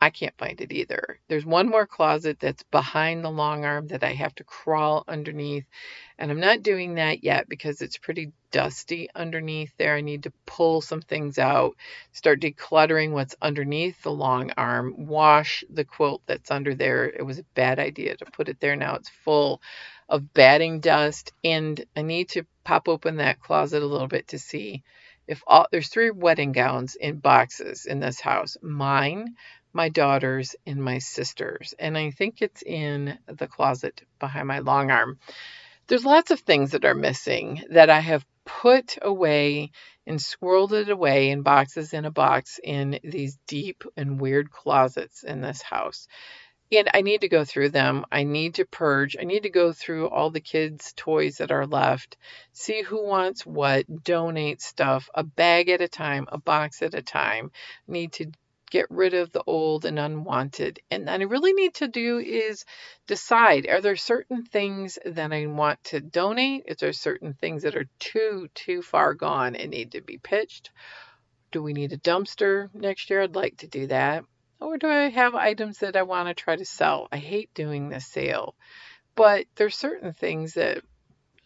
[0.00, 1.18] I can't find it either.
[1.28, 5.64] There's one more closet that's behind the long arm that I have to crawl underneath.
[6.18, 9.96] And I'm not doing that yet because it's pretty dusty underneath there.
[9.96, 11.76] I need to pull some things out,
[12.12, 17.06] start decluttering what's underneath the long arm, wash the quilt that's under there.
[17.06, 18.76] It was a bad idea to put it there.
[18.76, 19.62] Now it's full
[20.10, 21.32] of batting dust.
[21.42, 24.82] And I need to pop open that closet a little bit to see
[25.26, 29.34] if all there's three wedding gowns in boxes in this house mine
[29.72, 31.74] my daughter's and my sister's.
[31.78, 35.18] And i think it's in the closet behind my long arm.
[35.86, 39.70] There's lots of things that are missing that i have put away
[40.06, 45.22] and swirled it away in boxes in a box in these deep and weird closets
[45.22, 46.08] in this house
[46.72, 48.04] and I need to go through them.
[48.10, 49.16] I need to purge.
[49.20, 52.16] I need to go through all the kids' toys that are left,
[52.52, 57.02] see who wants what, donate stuff, a bag at a time, a box at a
[57.02, 57.50] time.
[57.86, 58.32] Need to
[58.70, 60.80] get rid of the old and unwanted.
[60.90, 62.64] And then I really need to do is
[63.06, 66.64] decide are there certain things that I want to donate?
[66.66, 70.70] Is there certain things that are too, too far gone and need to be pitched?
[71.52, 73.22] Do we need a dumpster next year?
[73.22, 74.24] I'd like to do that.
[74.64, 77.06] Or do I have items that I want to try to sell?
[77.12, 78.54] I hate doing the sale,
[79.14, 80.82] but there's certain things that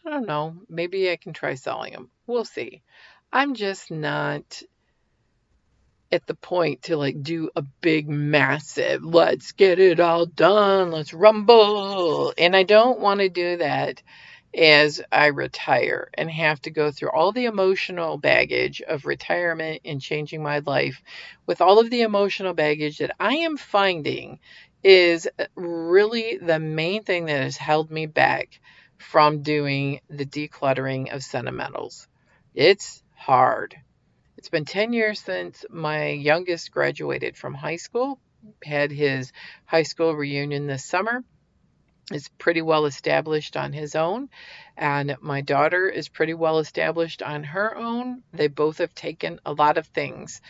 [0.05, 2.09] I don't know, maybe I can try selling them.
[2.27, 2.81] We'll see.
[3.33, 4.63] I'm just not
[6.13, 11.13] at the point to like do a big massive let's get it all done let's
[11.13, 14.01] rumble and i don't want to do that
[14.55, 20.01] as I retire and have to go through all the emotional baggage of retirement and
[20.01, 21.01] changing my life
[21.45, 24.39] with all of the emotional baggage that I am finding
[24.83, 28.59] is uh, really the main thing that has held me back
[28.97, 32.07] from doing the decluttering of sentimentals.
[32.55, 33.75] It's hard.
[34.37, 38.19] It's been 10 years since my youngest graduated from high school,
[38.63, 39.31] had his
[39.65, 41.23] high school reunion this summer
[42.11, 44.29] is pretty well established on his own,
[44.77, 48.23] and my daughter is pretty well established on her own.
[48.33, 50.41] They both have taken a lot of things,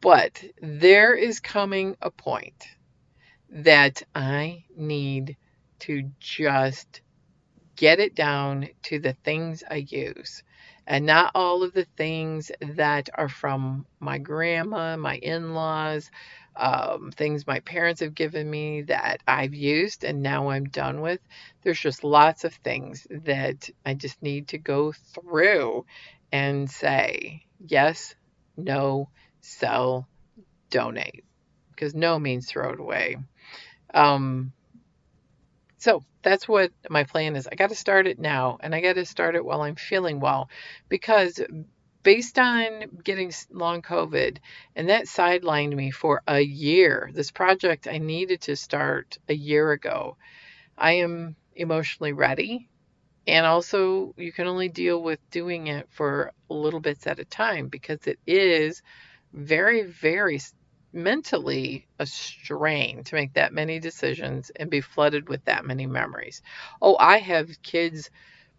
[0.00, 2.66] but there is coming a point
[3.50, 5.36] that I need
[5.80, 7.00] to just
[7.76, 10.42] get it down to the things I use
[10.86, 16.10] and not all of the things that are from my grandma, my in laws,
[16.56, 21.20] um, things my parents have given me that I've used and now I'm done with.
[21.62, 25.86] There's just lots of things that I just need to go through
[26.32, 28.14] and say yes,
[28.56, 29.10] no,
[29.40, 30.08] sell,
[30.70, 31.24] donate.
[31.70, 33.16] Because no means throw it away.
[33.94, 34.52] Um,
[35.78, 37.48] So that's what my plan is.
[37.50, 40.20] I got to start it now, and I got to start it while I'm feeling
[40.20, 40.48] well,
[40.88, 41.40] because
[42.02, 44.38] based on getting long COVID,
[44.76, 47.10] and that sidelined me for a year.
[47.12, 50.16] This project I needed to start a year ago.
[50.78, 52.68] I am emotionally ready.
[53.26, 57.68] And also, you can only deal with doing it for little bits at a time
[57.68, 58.82] because it is
[59.32, 60.40] very, very
[60.92, 66.42] mentally a strain to make that many decisions and be flooded with that many memories.
[66.82, 68.10] Oh, I have kids'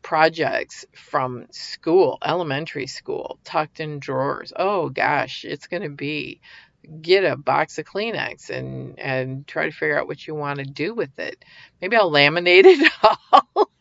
[0.02, 4.54] projects from school, elementary school, tucked in drawers.
[4.56, 6.42] Oh gosh, it's going to be
[7.02, 10.66] get a box of Kleenex and and try to figure out what you want to
[10.66, 11.44] do with it.
[11.82, 12.92] Maybe I'll laminate it
[13.32, 13.72] all.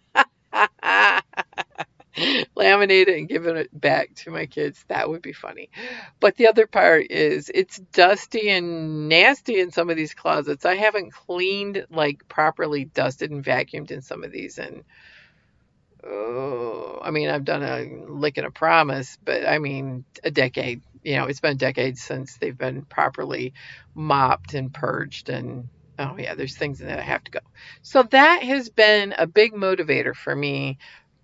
[2.57, 4.85] laminate it and give it back to my kids.
[4.89, 5.71] That would be funny.
[6.19, 10.65] But the other part is it's dusty and nasty in some of these closets.
[10.65, 14.85] I haven't cleaned like properly dusted and vacuumed in some of these and
[16.05, 20.83] oh, I mean, I've done a lick and a promise, but I mean, a decade.
[21.03, 23.55] You know, it's been decades since they've been properly
[23.95, 27.41] mopped and purged and oh yeah, there's things that I have to go.
[27.83, 30.79] So that has been a big motivator for me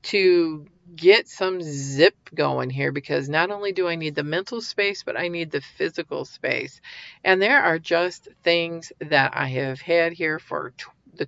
[0.05, 5.03] to get some zip going here because not only do I need the mental space,
[5.03, 6.81] but I need the physical space.
[7.25, 10.73] And there are just things that I have had here for
[11.15, 11.27] the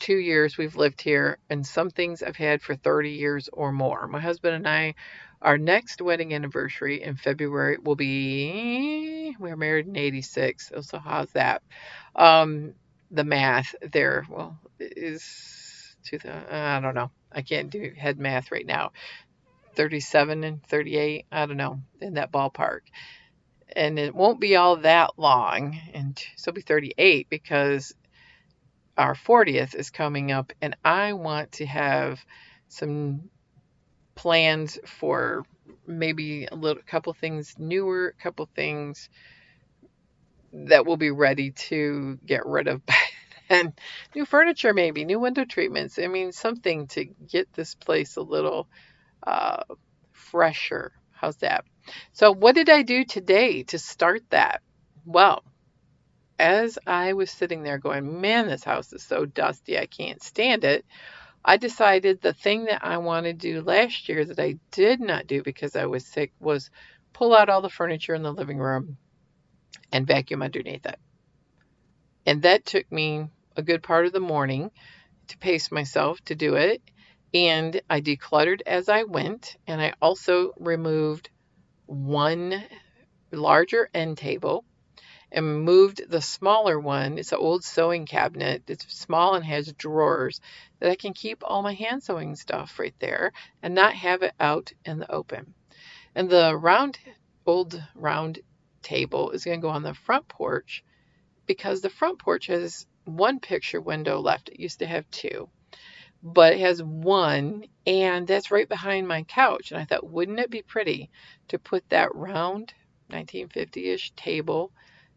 [0.00, 4.06] 22 years we've lived here, and some things I've had for 30 years or more.
[4.08, 4.94] My husband and I,
[5.42, 10.72] our next wedding anniversary in February will be, we were married in 86.
[10.82, 11.62] So, how's that?
[12.16, 12.74] Um,
[13.10, 17.10] the math there, well, is 2000, I don't know.
[17.30, 18.92] I can't do head math right now.
[19.74, 22.80] 37 and 38, I don't know, in that ballpark.
[23.76, 27.94] And it won't be all that long, and so be 38 because
[28.96, 32.24] our 40th is coming up, and I want to have
[32.68, 33.30] some
[34.14, 35.44] plans for
[35.86, 39.08] maybe a little couple things newer, a couple things
[40.52, 42.94] that will be ready to get rid of by
[43.48, 43.72] and
[44.14, 45.98] new furniture, maybe new window treatments.
[45.98, 48.68] I mean, something to get this place a little
[49.26, 49.64] uh,
[50.12, 50.92] fresher.
[51.12, 51.64] How's that?
[52.12, 54.62] So, what did I do today to start that?
[55.04, 55.42] Well,
[56.40, 60.64] as I was sitting there going, man, this house is so dusty, I can't stand
[60.64, 60.86] it.
[61.44, 65.26] I decided the thing that I wanted to do last year that I did not
[65.26, 66.70] do because I was sick was
[67.12, 68.96] pull out all the furniture in the living room
[69.92, 70.98] and vacuum underneath it.
[72.24, 73.26] And that took me
[73.56, 74.70] a good part of the morning
[75.28, 76.80] to pace myself to do it.
[77.34, 79.56] And I decluttered as I went.
[79.66, 81.28] And I also removed
[81.86, 82.62] one
[83.30, 84.64] larger end table
[85.32, 87.18] and moved the smaller one.
[87.18, 88.64] It's an old sewing cabinet.
[88.66, 90.40] It's small and has drawers
[90.78, 94.34] that I can keep all my hand sewing stuff right there and not have it
[94.40, 95.54] out in the open.
[96.14, 96.98] And the round,
[97.46, 98.40] old round
[98.82, 100.84] table is going to go on the front porch
[101.46, 104.48] because the front porch has one picture window left.
[104.48, 105.48] It used to have two,
[106.22, 109.70] but it has one, and that's right behind my couch.
[109.70, 111.10] And I thought, wouldn't it be pretty
[111.48, 112.74] to put that round
[113.08, 114.72] 1950 ish table?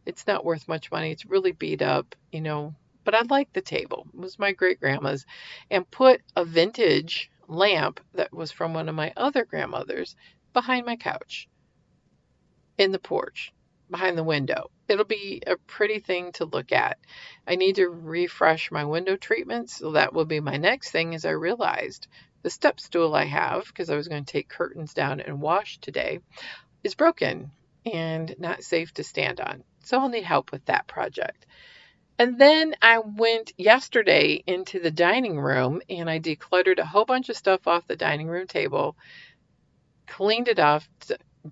[0.06, 1.12] It's not worth much money.
[1.12, 4.08] It's really beat up, you know, but I like the table.
[4.14, 5.26] It was my great grandma's,
[5.70, 10.16] and put a vintage lamp that was from one of my other grandmothers
[10.54, 11.48] behind my couch
[12.78, 13.54] in the porch
[13.90, 14.72] behind the window.
[14.88, 16.98] It'll be a pretty thing to look at.
[17.48, 21.26] I need to refresh my window treatments, so that will be my next thing as
[21.26, 22.08] I realized
[22.42, 25.78] the step stool I have, because I was going to take curtains down and wash
[25.78, 26.20] today,
[26.84, 27.52] is broken
[27.86, 29.64] and not safe to stand on.
[29.84, 31.46] So I'll need help with that project.
[32.20, 37.30] And then I went yesterday into the dining room and I decluttered a whole bunch
[37.30, 38.96] of stuff off the dining room table,
[40.08, 40.88] cleaned it off,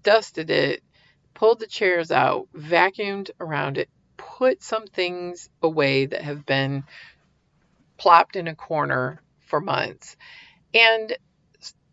[0.03, 0.83] dusted it,
[1.33, 6.83] pulled the chairs out, vacuumed around it, put some things away that have been
[7.97, 10.15] plopped in a corner for months.
[10.73, 11.17] And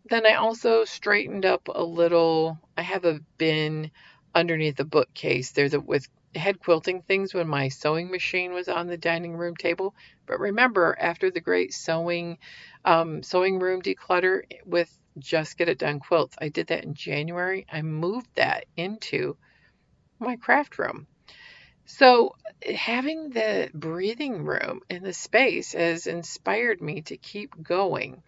[0.09, 2.59] then I also straightened up a little.
[2.77, 3.91] I have a bin
[4.33, 8.87] underneath the bookcase there that with had quilting things when my sewing machine was on
[8.87, 9.95] the dining room table.
[10.25, 12.37] But remember, after the great sewing
[12.85, 16.35] um, sewing room declutter with just Get It Done quilts.
[16.39, 17.65] I did that in January.
[17.71, 19.37] I moved that into
[20.19, 21.07] my craft room.
[21.85, 22.35] So,
[22.75, 28.21] having the breathing room and the space has inspired me to keep going.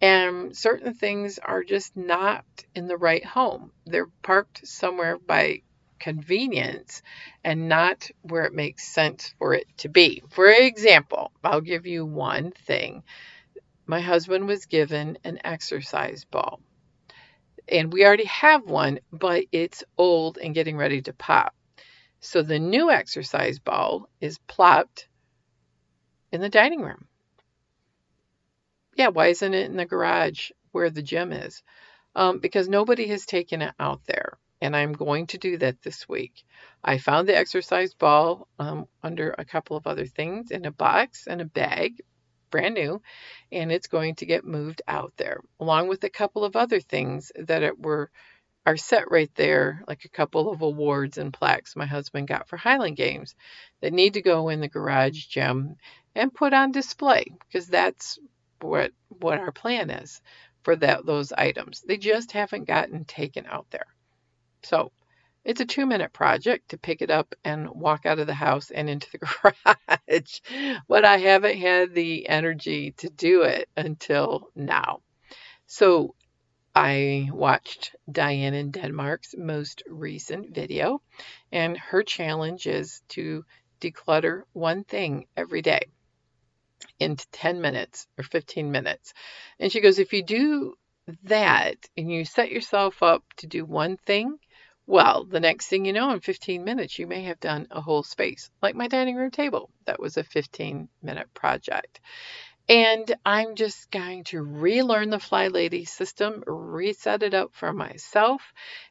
[0.00, 3.72] And certain things are just not in the right home.
[3.86, 5.62] They're parked somewhere by
[6.02, 7.00] convenience
[7.44, 10.20] and not where it makes sense for it to be.
[10.30, 13.04] For example, I'll give you one thing.
[13.86, 16.60] My husband was given an exercise ball.
[17.68, 21.54] And we already have one, but it's old and getting ready to pop.
[22.18, 25.06] So the new exercise ball is plopped
[26.32, 27.06] in the dining room.
[28.96, 31.62] Yeah, why isn't it in the garage where the gym is?
[32.16, 36.08] Um, because nobody has taken it out there and I'm going to do that this
[36.08, 36.44] week.
[36.84, 41.26] I found the exercise ball um, under a couple of other things in a box
[41.26, 42.00] and a bag,
[42.48, 43.02] brand new,
[43.50, 47.32] and it's going to get moved out there, along with a couple of other things
[47.34, 48.08] that were
[48.64, 52.56] are set right there, like a couple of awards and plaques my husband got for
[52.56, 53.34] Highland Games
[53.80, 55.74] that need to go in the garage gym
[56.14, 58.20] and put on display because that's
[58.60, 60.22] what what our plan is
[60.62, 61.80] for that those items.
[61.80, 63.86] They just haven't gotten taken out there.
[64.64, 64.92] So
[65.44, 68.70] it's a two minute project to pick it up and walk out of the house
[68.70, 70.40] and into the garage.
[70.88, 75.00] but I haven't had the energy to do it until now.
[75.66, 76.14] So
[76.74, 81.02] I watched Diane in Denmark's most recent video,
[81.50, 83.44] and her challenge is to
[83.80, 85.82] declutter one thing every day
[86.98, 89.12] into 10 minutes or 15 minutes.
[89.58, 90.74] And she goes, if you do
[91.24, 94.38] that and you set yourself up to do one thing,
[94.86, 98.02] well, the next thing you know, in 15 minutes, you may have done a whole
[98.02, 99.70] space, like my dining room table.
[99.86, 102.00] That was a 15 minute project.
[102.68, 108.40] And I'm just going to relearn the Fly Lady system, reset it up for myself,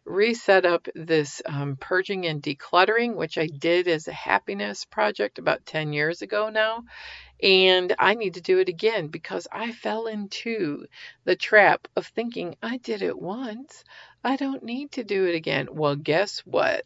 [0.06, 5.66] reset up this um, purging and decluttering, which I did as a happiness project about
[5.66, 6.84] 10 years ago now.
[7.42, 10.86] And I need to do it again because I fell into
[11.24, 13.84] the trap of thinking I did it once.
[14.24, 15.68] I don't need to do it again.
[15.72, 16.86] Well, guess what?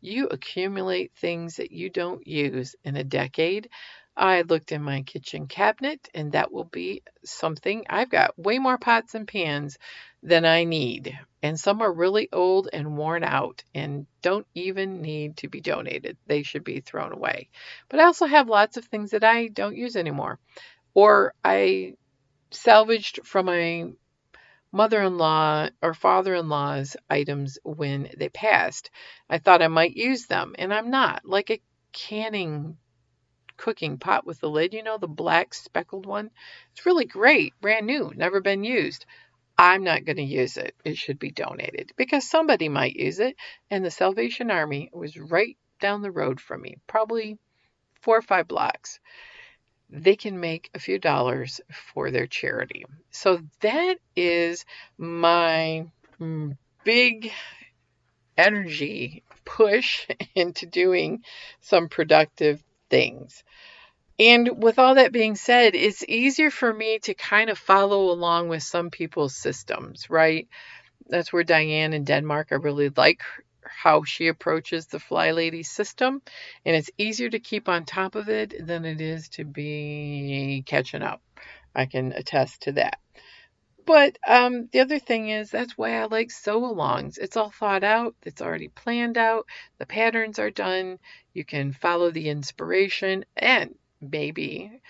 [0.00, 3.70] You accumulate things that you don't use in a decade.
[4.16, 7.84] I looked in my kitchen cabinet, and that will be something.
[7.90, 9.76] I've got way more pots and pans
[10.22, 15.36] than I need, and some are really old and worn out and don't even need
[15.38, 16.16] to be donated.
[16.26, 17.48] They should be thrown away.
[17.88, 20.38] But I also have lots of things that I don't use anymore,
[20.94, 21.94] or I
[22.50, 23.90] salvaged from my
[24.70, 28.90] mother in law or father in law's items when they passed.
[29.28, 31.24] I thought I might use them, and I'm not.
[31.24, 31.60] Like a
[31.92, 32.76] canning
[33.56, 36.30] cooking pot with the lid, you know, the black speckled one.
[36.72, 39.06] It's really great, brand new, never been used.
[39.56, 40.74] I'm not going to use it.
[40.84, 43.36] It should be donated because somebody might use it.
[43.70, 47.38] And the Salvation Army was right down the road from me, probably
[48.00, 48.98] four or five blocks.
[49.90, 51.60] They can make a few dollars
[51.92, 52.84] for their charity.
[53.10, 54.64] So that is
[54.98, 55.86] my
[56.20, 57.30] mm, big
[58.36, 61.22] energy push into doing
[61.60, 63.44] some productive things.
[64.18, 68.48] And with all that being said, it's easier for me to kind of follow along
[68.48, 70.48] with some people's systems, right?
[71.08, 73.22] That's where Diane in Denmark, I really like
[73.64, 76.22] how she approaches the Fly Lady system.
[76.64, 81.02] And it's easier to keep on top of it than it is to be catching
[81.02, 81.20] up.
[81.74, 82.98] I can attest to that.
[83.86, 87.18] But um, the other thing is that's why I like sew alongs.
[87.18, 89.46] It's all thought out, it's already planned out,
[89.78, 90.98] the patterns are done.
[91.32, 94.80] You can follow the inspiration, and maybe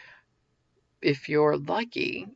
[1.02, 2.26] if you're lucky,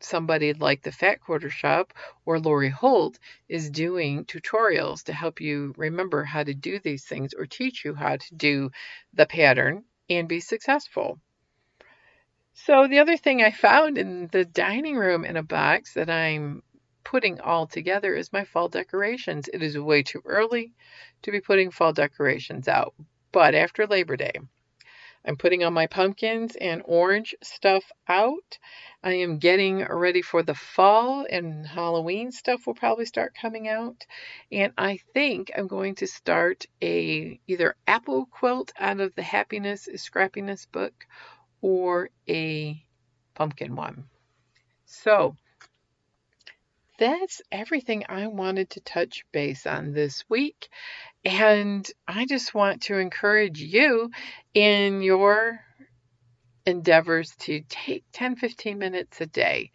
[0.00, 1.92] somebody like the Fat Quarter Shop
[2.26, 7.32] or Lori Holt is doing tutorials to help you remember how to do these things
[7.32, 8.70] or teach you how to do
[9.14, 11.20] the pattern and be successful.
[12.54, 16.62] So the other thing I found in the dining room in a box that I'm
[17.02, 19.48] putting all together is my fall decorations.
[19.52, 20.72] It is way too early
[21.22, 22.94] to be putting fall decorations out,
[23.32, 24.32] but after Labor Day,
[25.24, 28.58] I'm putting all my pumpkins and orange stuff out.
[29.02, 34.04] I am getting ready for the fall and Halloween stuff will probably start coming out.
[34.50, 39.88] And I think I'm going to start a either apple quilt out of the Happiness
[39.94, 41.06] Scrappiness book
[41.62, 42.84] or a
[43.34, 44.04] pumpkin one.
[44.84, 45.36] So
[46.98, 50.68] that's everything I wanted to touch base on this week.
[51.24, 54.10] And I just want to encourage you
[54.52, 55.60] in your
[56.66, 59.70] endeavors to take 10 15 minutes a day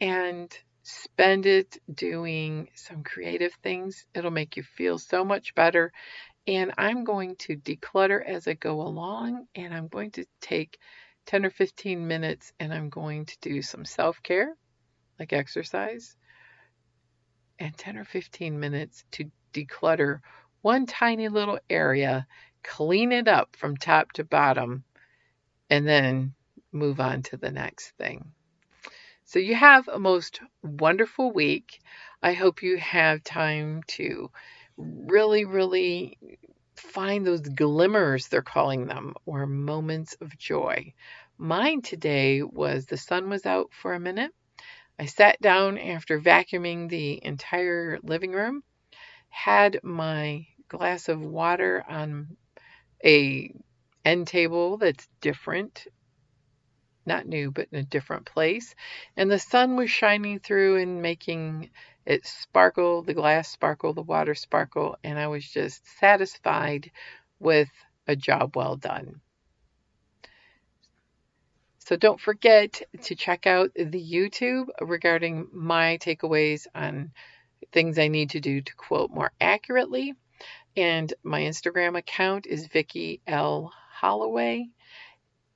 [0.00, 4.06] and spend it doing some creative things.
[4.14, 5.92] It'll make you feel so much better.
[6.46, 10.78] And I'm going to declutter as I go along, and I'm going to take
[11.26, 14.54] 10 or 15 minutes and I'm going to do some self care,
[15.18, 16.16] like exercise,
[17.58, 20.20] and 10 or 15 minutes to declutter
[20.62, 22.26] one tiny little area,
[22.62, 24.84] clean it up from top to bottom,
[25.70, 26.34] and then
[26.72, 28.32] move on to the next thing.
[29.24, 31.80] So you have a most wonderful week.
[32.22, 34.30] I hope you have time to
[34.76, 36.18] really, really
[36.76, 40.92] find those glimmers, they're calling them, or moments of joy.
[41.38, 44.32] Mine today was the sun was out for a minute.
[44.98, 48.62] I sat down after vacuuming the entire living room,
[49.28, 52.36] had my glass of water on
[53.04, 53.52] a
[54.04, 55.86] end table that's different
[57.06, 58.74] not new, but in a different place.
[59.16, 61.70] And the sun was shining through and making
[62.06, 66.90] it sparkle, the glass sparkle, the water sparkle, and I was just satisfied
[67.40, 67.68] with
[68.06, 69.20] a job well done.
[71.80, 77.12] So don't forget to check out the YouTube regarding my takeaways on
[77.72, 80.14] things I need to do to quote more accurately.
[80.76, 83.72] And my Instagram account is Vicki L.
[83.92, 84.68] Holloway.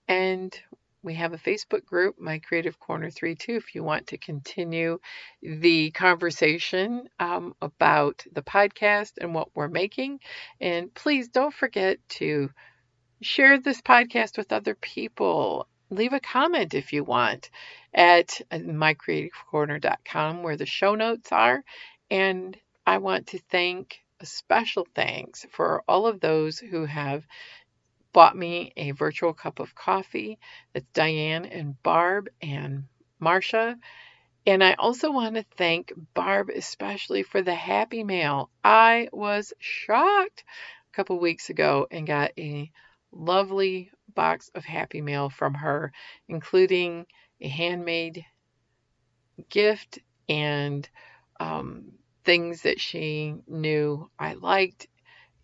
[0.07, 0.57] And
[1.03, 4.99] we have a Facebook group, My Creative Corner 3 2, if you want to continue
[5.43, 10.21] the conversation um, about the podcast and what we're making.
[10.61, 12.51] And please don't forget to
[13.23, 15.67] share this podcast with other people.
[15.91, 17.51] Leave a comment if you want
[17.95, 21.65] at mycreativecorner.com where the show notes are.
[22.11, 27.25] And I want to thank a special thanks for all of those who have
[28.13, 30.39] bought me a virtual cup of coffee.
[30.73, 32.85] That's Diane and Barb and
[33.19, 33.77] Marcia.
[34.47, 38.51] And I also want to thank Barb especially for the happy mail.
[38.65, 40.45] I was shocked
[40.93, 42.71] a couple weeks ago and got a
[43.13, 45.93] lovely box of happy mail from her,
[46.29, 47.07] including
[47.41, 48.25] a handmade
[49.49, 49.99] gift
[50.29, 50.89] and
[51.39, 51.93] um,
[52.25, 54.87] things that she knew I liked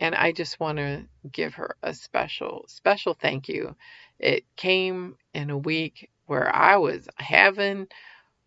[0.00, 3.76] and I just want to give her a special, special thank you.
[4.18, 7.88] It came in a week where I was having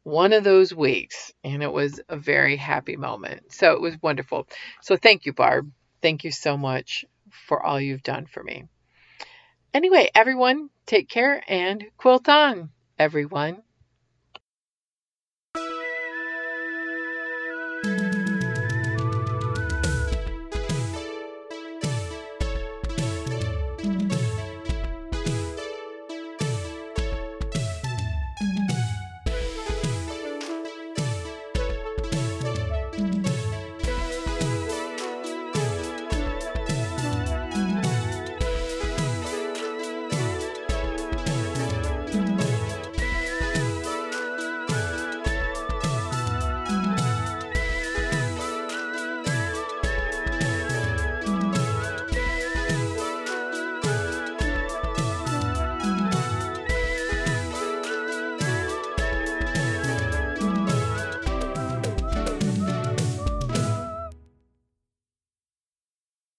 [0.04, 3.54] one of those weeks, and it was a very happy moment.
[3.54, 4.48] So it was wonderful.
[4.82, 5.72] So thank you, Barb.
[6.02, 8.66] Thank you so much for all you've done for me.
[9.74, 13.62] Anyway, everyone, take care and quilt on, everyone.